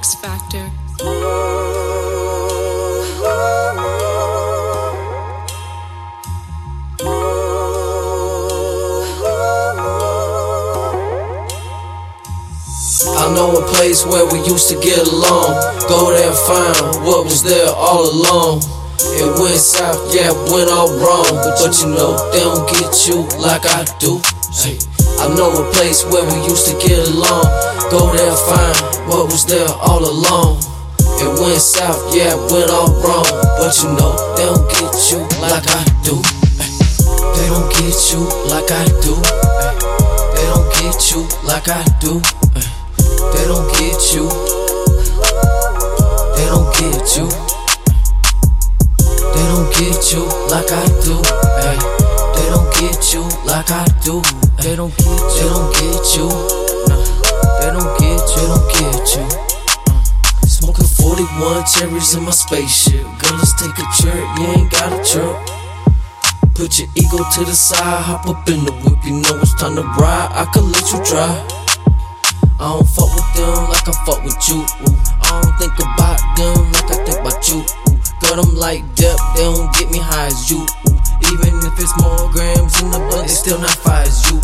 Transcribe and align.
X 0.00 0.14
Factor. 0.14 0.70
I 13.12 13.34
know 13.34 13.58
a 13.58 13.66
place 13.68 14.06
where 14.06 14.24
we 14.32 14.38
used 14.48 14.70
to 14.70 14.80
get 14.80 15.06
along. 15.06 15.52
Go 15.86 16.10
there 16.12 16.28
and 16.28 16.38
find 16.48 17.04
what 17.04 17.24
was 17.24 17.42
there 17.42 17.68
all 17.68 18.08
along. 18.08 18.79
It 19.02 19.40
went 19.40 19.56
south, 19.56 20.12
yeah, 20.14 20.30
went 20.52 20.68
all 20.68 20.92
wrong. 21.00 21.24
But 21.56 21.72
you 21.80 21.88
know, 21.88 22.12
they 22.32 22.40
don't 22.40 22.68
get 22.68 22.92
you 23.08 23.24
like 23.40 23.64
I 23.64 23.84
do. 23.98 24.20
I 25.20 25.28
know 25.36 25.52
a 25.52 25.72
place 25.72 26.04
where 26.04 26.24
we 26.24 26.36
used 26.48 26.66
to 26.68 26.74
get 26.80 27.08
along. 27.08 27.44
Go 27.90 28.12
there 28.12 28.36
find 28.48 28.76
what 29.08 29.26
was 29.32 29.44
there 29.46 29.68
all 29.80 30.04
along. 30.04 30.60
It 31.20 31.28
went 31.40 31.60
south, 31.60 32.14
yeah, 32.14 32.34
went 32.52 32.70
all 32.70 32.92
wrong. 33.00 33.28
But 33.56 33.72
you 33.82 33.88
know, 33.96 34.12
they 34.36 34.44
don't 34.44 34.68
get 34.68 34.92
you 35.12 35.20
like 35.40 35.64
I 35.68 35.84
do. 36.04 36.16
Hey, 36.60 36.72
They 37.36 37.48
don't 37.48 37.68
get 37.72 37.96
you 38.12 38.20
like 38.48 38.70
I 38.72 38.84
do. 39.04 39.16
Hey, 39.60 39.76
They 40.36 40.46
don't 40.48 40.68
get 40.76 40.96
you 41.12 41.28
like 41.44 41.68
I 41.68 41.84
do. 42.00 42.20
Hey, 42.56 42.68
They 43.32 43.44
don't 43.48 43.68
get 43.76 44.00
you. 44.12 44.28
They 46.36 46.46
don't 46.48 46.68
get 46.76 47.16
you. 47.16 47.59
You 50.10 50.26
like 50.50 50.66
I 50.72 50.82
do. 51.06 51.22
Hey, 51.62 51.78
they 52.34 52.50
don't 52.50 52.66
get 52.74 53.14
you 53.14 53.22
like 53.46 53.70
I 53.70 53.86
do. 54.02 54.18
They 54.58 54.74
don't 54.74 54.90
get 54.98 55.06
you. 55.06 55.22
They 55.38 55.46
don't 55.46 55.70
get 55.70 56.02
you. 56.18 56.26
Nah, 56.90 56.98
they 57.62 57.70
don't 57.70 57.94
get 57.94 58.18
you. 58.18 58.42
They 58.42 58.46
don't 58.50 58.66
get 58.74 59.06
you. 59.14 59.22
Uh, 59.86 60.02
Smoking 60.50 60.86
41 60.86 61.62
cherries 61.64 62.14
in 62.16 62.24
my 62.24 62.32
spaceship. 62.32 63.06
Girl, 63.22 63.38
let's 63.38 63.54
take 63.54 63.78
a 63.78 63.86
trip. 64.02 64.18
You 64.38 64.46
ain't 64.58 64.70
got 64.72 64.90
a 64.90 64.98
trip. 65.06 65.36
Put 66.56 66.80
your 66.80 66.88
ego 66.96 67.22
to 67.34 67.44
the 67.44 67.54
side, 67.54 67.78
hop 67.78 68.26
up 68.26 68.48
in 68.48 68.64
the 68.64 68.72
whip. 68.82 68.98
You 69.04 69.22
know 69.22 69.38
it's 69.40 69.54
time 69.54 69.76
to 69.76 69.82
ride. 69.82 70.30
I 70.34 70.50
could 70.52 70.64
let 70.64 70.90
you 70.90 70.98
drive. 71.06 71.38
I 72.58 72.66
don't 72.66 72.88
fuck 72.88 73.14
with 73.14 73.30
them 73.38 73.68
like 73.70 73.86
I 73.86 73.92
fuck 74.04 74.24
with 74.24 74.48
you. 74.48 74.66
I 75.22 75.40
don't 75.40 75.54
think 75.56 75.78
about 75.78 76.18
them 76.34 76.72
like 76.72 76.90
I 76.98 77.04
think 77.04 77.20
about 77.20 77.48
you. 77.48 77.89
Girl, 78.30 78.46
I'm 78.46 78.54
like 78.54 78.94
depth, 78.94 79.18
they 79.34 79.42
don't 79.42 79.74
get 79.74 79.90
me 79.90 79.98
high 79.98 80.26
as 80.26 80.48
you. 80.48 80.62
Even 81.34 81.50
if 81.66 81.74
it's 81.82 81.90
more 81.98 82.30
grams 82.30 82.80
in 82.80 82.92
the 82.92 83.02
blunt, 83.10 83.24
it's 83.24 83.40
still 83.40 83.58
not 83.58 83.74
fire 83.82 84.06
as 84.06 84.22
you. 84.30 84.38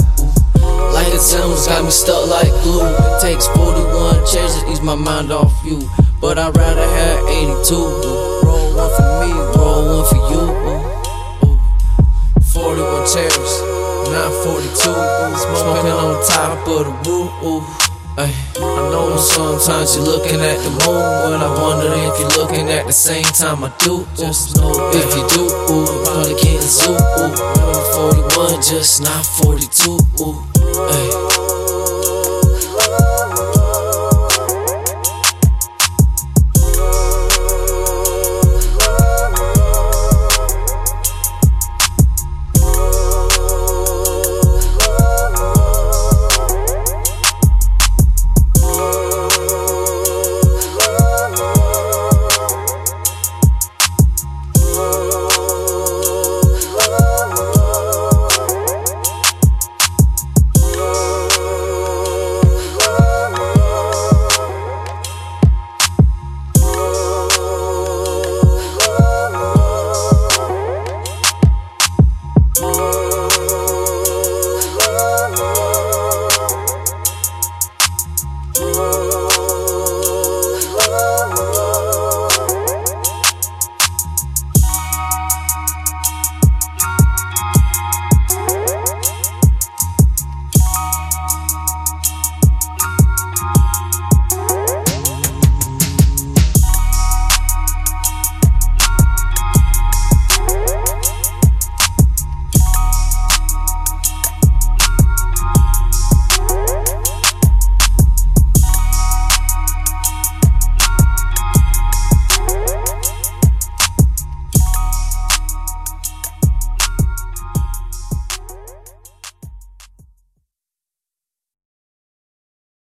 Like 0.90 1.14
a 1.14 1.18
sounds 1.20 1.68
got 1.68 1.84
me 1.84 1.92
stuck 1.92 2.26
like 2.26 2.50
glue. 2.66 2.82
It 2.82 3.20
takes 3.22 3.46
41 3.54 4.26
cherries 4.26 4.58
to 4.58 4.72
ease 4.72 4.80
my 4.82 4.96
mind 4.96 5.30
off 5.30 5.54
you. 5.64 5.88
But 6.20 6.36
I'd 6.36 6.56
rather 6.56 6.82
have 6.82 7.30
82. 7.30 7.74
Ooh. 7.74 8.42
Roll 8.42 8.74
one 8.74 8.90
for 8.90 9.06
me, 9.22 9.30
roll 9.54 10.02
one 10.02 10.06
for 10.10 10.18
you. 10.34 10.42
Ooh. 10.66 11.54
Ooh. 11.54 12.42
41 12.42 13.06
cherries, 13.06 13.54
not 14.10 14.34
42. 14.42 14.66
Ooh. 14.66 15.38
Smoking 15.46 15.94
on 15.94 16.26
top 16.26 16.66
of 16.66 16.90
the 17.06 17.22
roof. 17.38 17.95
Ay, 18.18 18.32
I 18.56 18.90
know 18.90 19.14
sometimes 19.18 19.94
you're 19.94 20.06
looking 20.06 20.40
at 20.40 20.56
the 20.64 20.70
moon, 20.70 20.80
but 20.80 21.42
I 21.42 21.52
wonder 21.60 21.92
if 21.92 22.18
you're 22.18 22.42
looking 22.42 22.66
at 22.70 22.86
the 22.86 22.92
same 22.92 23.24
time 23.24 23.62
I 23.62 23.70
do. 23.80 24.06
Just 24.16 24.56
know 24.56 24.72
if 24.94 25.14
you 25.14 25.28
do, 25.36 25.44
ooh, 25.44 26.04
probably 26.04 26.34
can't 26.40 26.62
zoo. 26.62 26.92
Ooh, 26.92 28.16
41, 28.48 28.62
just 28.62 29.02
not 29.02 29.26
42. 29.26 29.98
Ooh, 30.20 30.46
ay. 30.88 31.35